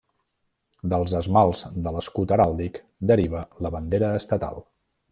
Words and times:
Dels 0.93 1.13
esmalts 1.19 1.61
de 1.89 1.95
l'escut 1.97 2.35
heràldic 2.39 2.83
deriva 3.13 3.47
la 3.67 3.75
bandera 3.79 4.15
estatal. 4.25 4.63